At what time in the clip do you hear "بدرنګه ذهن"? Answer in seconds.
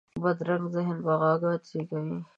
0.21-0.97